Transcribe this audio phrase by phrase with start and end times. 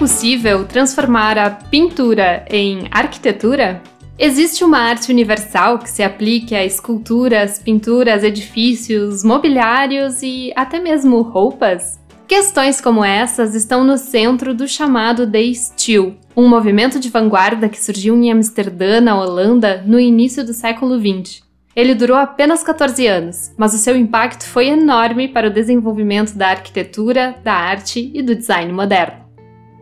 [0.00, 3.82] possível transformar a pintura em arquitetura?
[4.18, 11.20] Existe uma arte universal que se aplique a esculturas, pinturas, edifícios, mobiliários e até mesmo
[11.20, 12.00] roupas?
[12.26, 17.78] Questões como essas estão no centro do chamado The Stil, um movimento de vanguarda que
[17.78, 21.42] surgiu em Amsterdã, na Holanda, no início do século XX.
[21.76, 26.48] Ele durou apenas 14 anos, mas o seu impacto foi enorme para o desenvolvimento da
[26.48, 29.19] arquitetura, da arte e do design moderno.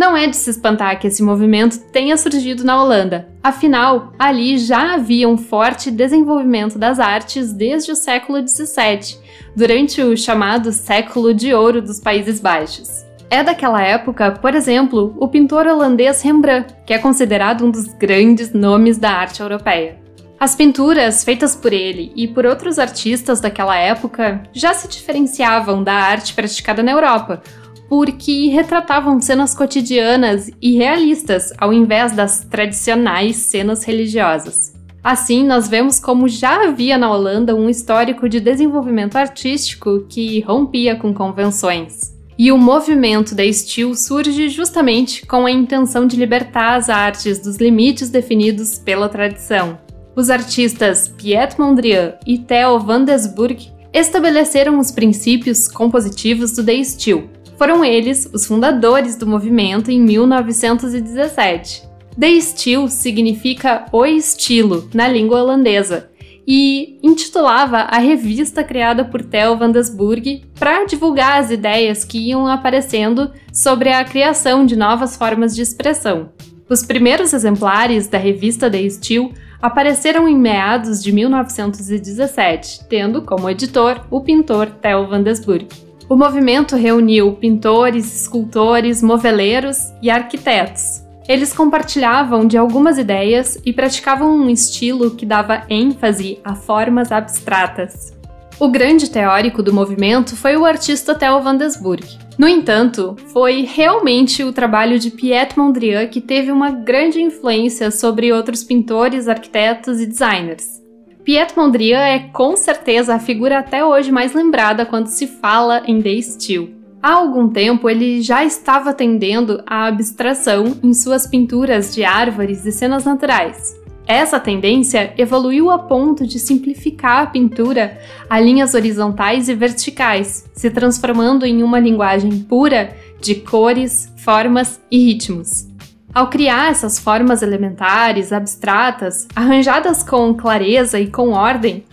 [0.00, 4.94] Não é de se espantar que esse movimento tenha surgido na Holanda, afinal, ali já
[4.94, 9.18] havia um forte desenvolvimento das artes desde o século XVII,
[9.54, 13.04] durante o chamado século de ouro dos Países Baixos.
[13.28, 18.54] É daquela época, por exemplo, o pintor holandês Rembrandt, que é considerado um dos grandes
[18.54, 19.98] nomes da arte europeia.
[20.40, 25.92] As pinturas feitas por ele e por outros artistas daquela época já se diferenciavam da
[25.92, 27.42] arte praticada na Europa,
[27.90, 34.72] porque retratavam cenas cotidianas e realistas, ao invés das tradicionais cenas religiosas.
[35.02, 40.94] Assim, nós vemos como já havia na Holanda um histórico de desenvolvimento artístico que rompia
[40.94, 42.16] com convenções.
[42.38, 47.56] E o movimento da Steel surge justamente com a intenção de libertar as artes dos
[47.56, 49.76] limites definidos pela tradição.
[50.14, 57.28] Os artistas Piet Mondrian e Theo van Desburg estabeleceram os princípios compositivos do The Steel,
[57.60, 61.82] foram eles os fundadores do movimento em 1917.
[62.18, 66.08] The Steel significa o estilo na língua holandesa
[66.48, 72.46] e intitulava a revista criada por Theo van Desburg para divulgar as ideias que iam
[72.46, 76.30] aparecendo sobre a criação de novas formas de expressão.
[76.66, 84.06] Os primeiros exemplares da revista The Steel apareceram em meados de 1917, tendo como editor
[84.10, 85.89] o pintor Theo van Desburg.
[86.10, 91.04] O movimento reuniu pintores, escultores, moveleiros e arquitetos.
[91.28, 98.12] Eles compartilhavam de algumas ideias e praticavam um estilo que dava ênfase a formas abstratas.
[98.58, 102.04] O grande teórico do movimento foi o artista Theo van Desburg.
[102.36, 108.32] No entanto, foi realmente o trabalho de Piet Mondrian que teve uma grande influência sobre
[108.32, 110.79] outros pintores, arquitetos e designers.
[111.24, 116.00] Piet Mondrian é com certeza a figura até hoje mais lembrada quando se fala em
[116.00, 116.70] The Steel.
[117.02, 122.72] Há algum tempo ele já estava tendendo à abstração em suas pinturas de árvores e
[122.72, 123.78] cenas naturais.
[124.06, 127.98] Essa tendência evoluiu a ponto de simplificar a pintura
[128.28, 134.98] a linhas horizontais e verticais, se transformando em uma linguagem pura de cores, formas e
[134.98, 135.69] ritmos.
[136.12, 141.84] Ao criar essas formas elementares, abstratas, arranjadas com clareza e com ordem,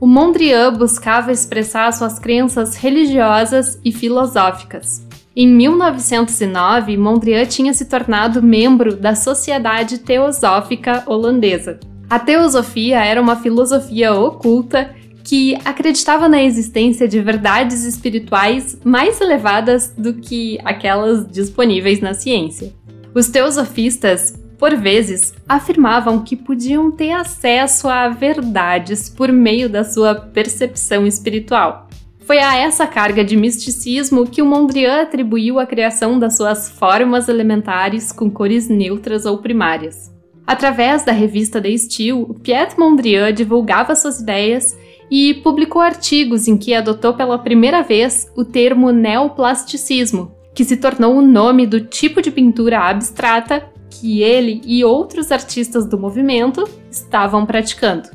[0.00, 5.06] o Mondrian buscava expressar suas crenças religiosas e filosóficas.
[5.34, 11.78] Em 1909, Mondrian tinha se tornado membro da Sociedade Teosófica Holandesa.
[12.08, 19.92] A teosofia era uma filosofia oculta que acreditava na existência de verdades espirituais mais elevadas
[19.98, 22.72] do que aquelas disponíveis na ciência.
[23.16, 30.14] Os teosofistas, por vezes, afirmavam que podiam ter acesso a verdades por meio da sua
[30.14, 31.88] percepção espiritual.
[32.26, 37.26] Foi a essa carga de misticismo que o Mondrian atribuiu a criação das suas formas
[37.26, 40.14] elementares com cores neutras ou primárias.
[40.46, 44.76] Através da revista The Steel, Piet Mondrian divulgava suas ideias
[45.10, 51.18] e publicou artigos em que adotou pela primeira vez o termo neoplasticismo, que se tornou
[51.18, 57.44] o nome do tipo de pintura abstrata que ele e outros artistas do movimento estavam
[57.44, 58.08] praticando.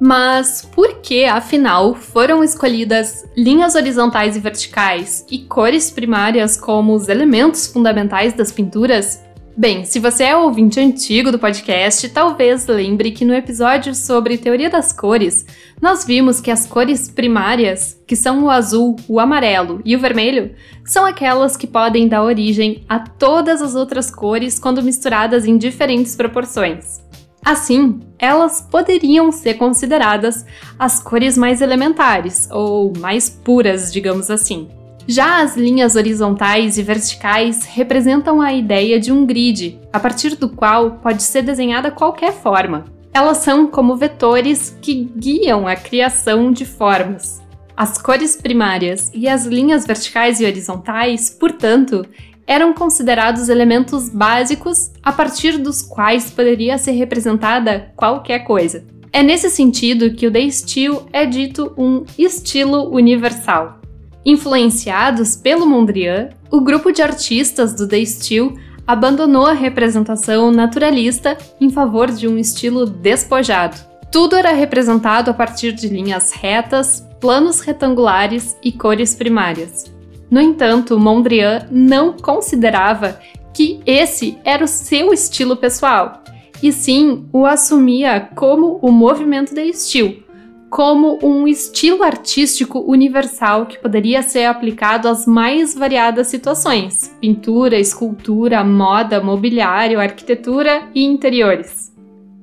[0.00, 7.08] Mas por que, afinal, foram escolhidas linhas horizontais e verticais e cores primárias como os
[7.08, 9.20] elementos fundamentais das pinturas?
[9.56, 14.70] Bem, se você é ouvinte antigo do podcast, talvez lembre que no episódio sobre teoria
[14.70, 15.44] das cores,
[15.82, 20.54] nós vimos que as cores primárias, que são o azul, o amarelo e o vermelho,
[20.84, 26.14] são aquelas que podem dar origem a todas as outras cores quando misturadas em diferentes
[26.14, 27.00] proporções.
[27.44, 30.46] Assim, elas poderiam ser consideradas
[30.78, 34.68] as cores mais elementares, ou mais puras, digamos assim.
[35.10, 40.48] Já as linhas horizontais e verticais representam a ideia de um grid, a partir do
[40.48, 42.84] qual pode ser desenhada qualquer forma.
[43.12, 47.42] Elas são como vetores que guiam a criação de formas.
[47.76, 52.06] As cores primárias e as linhas verticais e horizontais, portanto,
[52.46, 58.84] eram considerados elementos básicos a partir dos quais poderia ser representada qualquer coisa.
[59.12, 63.79] É nesse sentido que o The Steel é dito um estilo universal.
[64.24, 68.54] Influenciados pelo Mondrian, o grupo de artistas do The Steel
[68.86, 73.76] abandonou a representação naturalista em favor de um estilo despojado.
[74.12, 79.84] Tudo era representado a partir de linhas retas, planos retangulares e cores primárias.
[80.30, 83.18] No entanto, Mondrian não considerava
[83.54, 86.22] que esse era o seu estilo pessoal,
[86.62, 90.22] e sim o assumia como o movimento de estilo,
[90.70, 98.62] como um estilo artístico universal que poderia ser aplicado às mais variadas situações: pintura, escultura,
[98.62, 101.90] moda, mobiliário, arquitetura e interiores.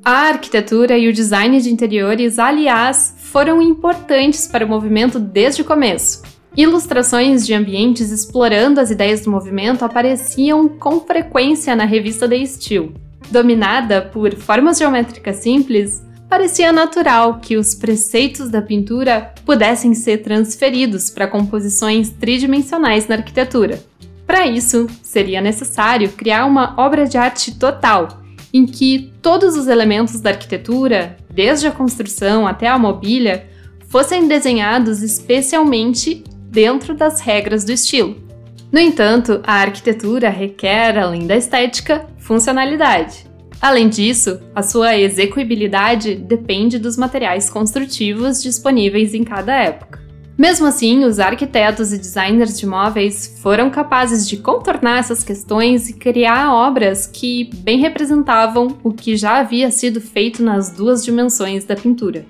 [0.04, 5.66] A arquitetura e o design de interiores, aliás, foram importantes para o movimento desde o
[5.66, 6.22] começo.
[6.56, 12.94] Ilustrações de ambientes explorando as ideias do movimento apareciam com frequência na revista The Style.
[13.30, 21.10] Dominada por formas geométricas simples, parecia natural que os preceitos da pintura pudessem ser transferidos
[21.10, 23.82] para composições tridimensionais na arquitetura.
[24.26, 28.22] Para isso, seria necessário criar uma obra de arte total,
[28.54, 33.48] em que todos os elementos da arquitetura, desde a construção até a mobília,
[33.88, 38.18] fossem desenhados especialmente dentro das regras do estilo.
[38.70, 43.27] No entanto, a arquitetura requer, além da estética, funcionalidade.
[43.62, 50.08] Além disso, a sua execuibilidade depende dos materiais construtivos disponíveis em cada época.
[50.38, 55.94] Mesmo assim, os arquitetos e designers de móveis foram capazes de contornar essas questões e
[55.94, 61.76] criar obras que bem representavam o que já havia sido feito nas duas dimensões da
[61.76, 62.24] pintura.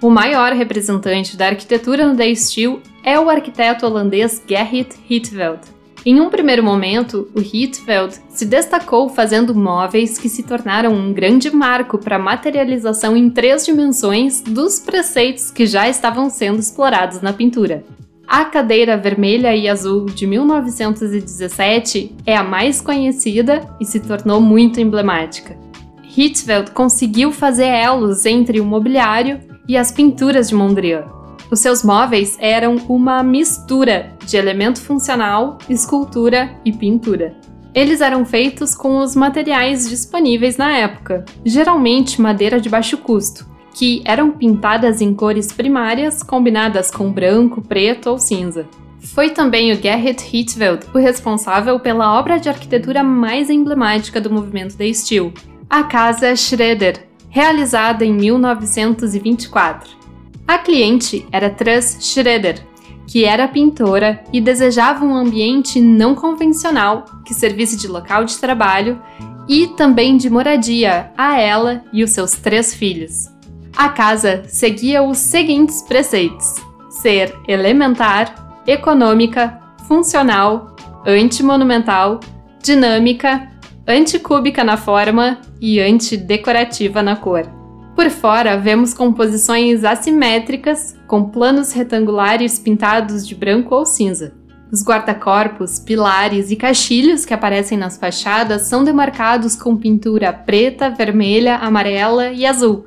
[0.00, 5.60] O maior representante da arquitetura no Day Steel é o arquiteto holandês Gerrit Rietveld.
[6.04, 11.48] Em um primeiro momento, o Rietveld se destacou fazendo móveis que se tornaram um grande
[11.48, 17.32] marco para a materialização em três dimensões dos preceitos que já estavam sendo explorados na
[17.32, 17.84] pintura.
[18.26, 24.80] A cadeira vermelha e azul de 1917 é a mais conhecida e se tornou muito
[24.80, 25.56] emblemática.
[26.02, 29.38] Rietveld conseguiu fazer elos entre o mobiliário
[29.68, 31.21] e as pinturas de Mondrian.
[31.52, 37.36] Os seus móveis eram uma mistura de elemento funcional, escultura e pintura.
[37.74, 44.00] Eles eram feitos com os materiais disponíveis na época, geralmente madeira de baixo custo, que
[44.06, 48.66] eram pintadas em cores primárias combinadas com branco, preto ou cinza.
[48.98, 54.74] Foi também o Gerrit Rietveld o responsável pela obra de arquitetura mais emblemática do movimento
[54.74, 55.34] de estilo,
[55.68, 60.01] a Casa Schroeder, realizada em 1924.
[60.46, 62.66] A cliente era Truss Schroeder,
[63.06, 69.00] que era pintora e desejava um ambiente não convencional que servisse de local de trabalho
[69.48, 73.28] e também de moradia a ela e os seus três filhos.
[73.76, 76.56] A casa seguia os seguintes preceitos:
[76.90, 82.20] ser elementar, econômica, funcional, antimonumental,
[82.62, 83.48] dinâmica
[83.86, 87.61] anticúbica na forma e antidecorativa na cor.
[88.02, 94.32] Por fora, vemos composições assimétricas, com planos retangulares pintados de branco ou cinza.
[94.72, 101.58] Os guarda-corpos, pilares e caixilhos que aparecem nas fachadas são demarcados com pintura preta, vermelha,
[101.58, 102.86] amarela e azul,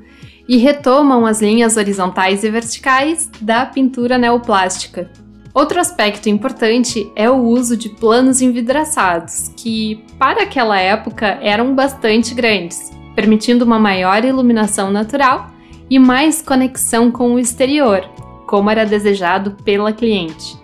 [0.50, 5.10] e retomam as linhas horizontais e verticais da pintura neoplástica.
[5.54, 12.34] Outro aspecto importante é o uso de planos envidraçados, que, para aquela época, eram bastante
[12.34, 15.50] grandes, permitindo uma maior iluminação natural
[15.90, 18.02] e mais conexão com o exterior,
[18.46, 20.58] como era desejado pela cliente.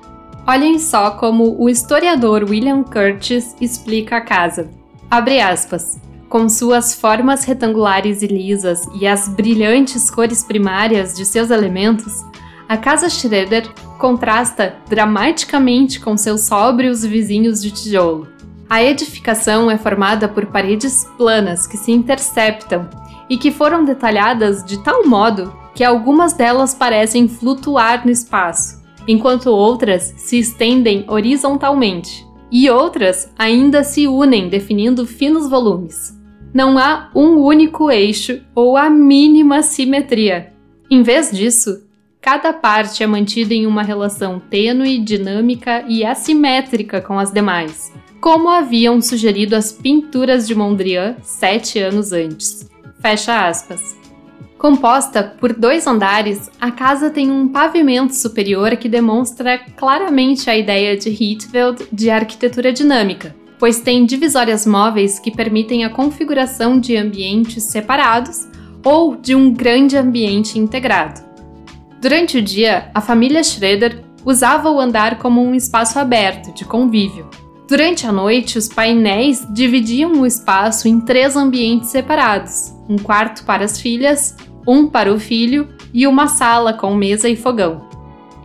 [0.47, 4.69] Olhem só como o historiador William Curtis explica a casa.
[5.09, 5.99] Abre aspas.
[6.27, 12.23] Com suas formas retangulares e lisas e as brilhantes cores primárias de seus elementos,
[12.69, 18.29] a casa Schroeder contrasta dramaticamente com seus sóbrios vizinhos de tijolo.
[18.71, 22.89] A edificação é formada por paredes planas que se interceptam
[23.29, 29.47] e que foram detalhadas de tal modo que algumas delas parecem flutuar no espaço, enquanto
[29.47, 36.17] outras se estendem horizontalmente, e outras ainda se unem definindo finos volumes.
[36.53, 40.53] Não há um único eixo ou a mínima simetria.
[40.89, 47.17] Em vez disso, Cada parte é mantida em uma relação tênue, dinâmica e assimétrica com
[47.17, 52.69] as demais, como haviam sugerido as pinturas de Mondrian sete anos antes.
[53.01, 53.97] Fecha aspas.
[54.59, 60.95] Composta por dois andares, a casa tem um pavimento superior que demonstra claramente a ideia
[60.95, 67.63] de Rietveld de arquitetura dinâmica, pois tem divisórias móveis que permitem a configuração de ambientes
[67.63, 68.47] separados
[68.85, 71.21] ou de um grande ambiente integrado.
[71.99, 77.27] Durante o dia, a família Schroeder usava o andar como um espaço aberto de convívio.
[77.71, 83.63] Durante a noite, os painéis dividiam o espaço em três ambientes separados: um quarto para
[83.63, 84.35] as filhas,
[84.67, 87.87] um para o filho e uma sala com mesa e fogão.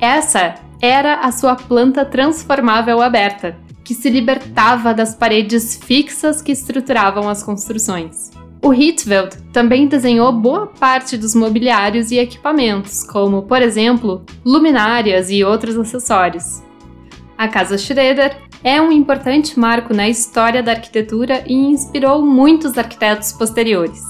[0.01, 7.29] Essa era a sua planta transformável aberta, que se libertava das paredes fixas que estruturavam
[7.29, 8.31] as construções.
[8.63, 15.43] O Hitveld também desenhou boa parte dos mobiliários e equipamentos, como, por exemplo, luminárias e
[15.43, 16.63] outros acessórios.
[17.37, 23.31] A Casa Schroeder é um importante marco na história da arquitetura e inspirou muitos arquitetos
[23.31, 24.03] posteriores.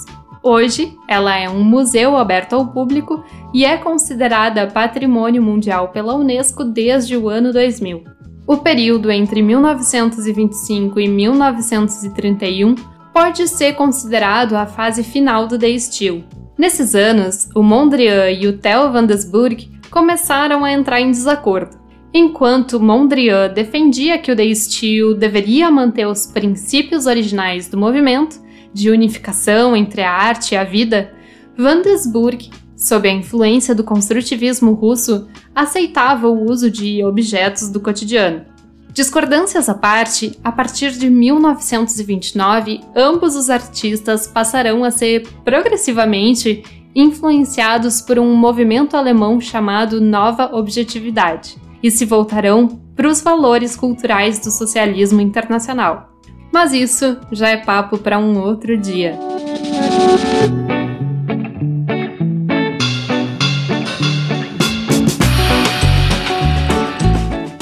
[0.42, 3.22] Hoje, ela é um museu aberto ao público
[3.52, 8.02] e é considerada Patrimônio Mundial pela Unesco desde o ano 2000.
[8.46, 12.76] O período entre 1925 e 1931
[13.12, 16.24] pode ser considerado a fase final do The Steel.
[16.56, 21.84] Nesses anos, o Mondrian e o Theo van Desburg começaram a entrar em desacordo.
[22.18, 28.40] Enquanto Mondrian defendia que o The Steel deveria manter os princípios originais do movimento,
[28.72, 31.12] de unificação entre a arte e a vida,
[31.54, 38.46] Van Desburg, sob a influência do construtivismo russo, aceitava o uso de objetos do cotidiano.
[38.94, 46.62] Discordâncias à parte, a partir de 1929, ambos os artistas passarão a ser progressivamente
[46.94, 54.40] influenciados por um movimento alemão chamado Nova Objetividade e se voltarão para os valores culturais
[54.40, 56.10] do socialismo internacional.
[56.52, 59.16] Mas isso já é papo para um outro dia.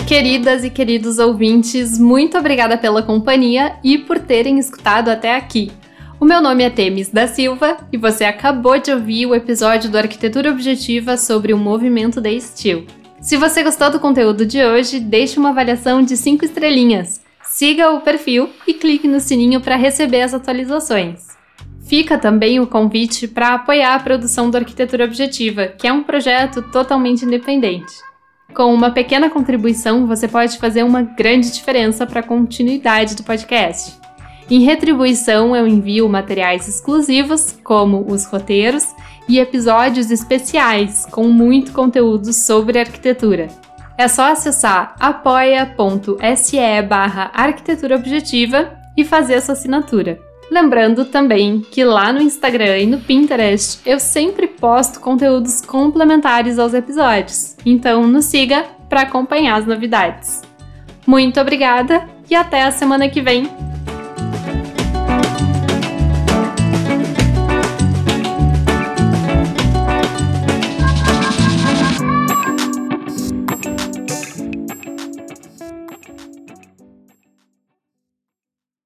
[0.06, 5.70] Queridas e queridos ouvintes, muito obrigada pela companhia e por terem escutado até aqui.
[6.18, 9.98] O meu nome é Temis da Silva e você acabou de ouvir o episódio do
[9.98, 12.86] Arquitetura Objetiva sobre o movimento da Steel.
[13.24, 18.00] Se você gostou do conteúdo de hoje, deixe uma avaliação de 5 estrelinhas siga o
[18.00, 21.28] perfil e clique no sininho para receber as atualizações.
[21.86, 26.62] Fica também o convite para apoiar a produção do Arquitetura Objetiva, que é um projeto
[26.62, 27.92] totalmente independente.
[28.52, 33.94] Com uma pequena contribuição, você pode fazer uma grande diferença para a continuidade do podcast.
[34.50, 38.84] Em retribuição, eu envio materiais exclusivos, como os roteiros,
[39.28, 43.48] e episódios especiais com muito conteúdo sobre arquitetura.
[43.96, 50.18] É só acessar apoia.se barra arquitetura objetiva e fazer a sua assinatura.
[50.50, 56.74] Lembrando também que lá no Instagram e no Pinterest eu sempre posto conteúdos complementares aos
[56.74, 60.42] episódios, então nos siga para acompanhar as novidades.
[61.06, 63.73] Muito obrigada e até a semana que vem!